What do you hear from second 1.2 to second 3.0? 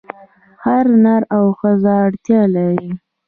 او ښځه اړتیا لري.